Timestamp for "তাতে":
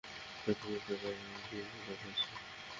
0.91-1.19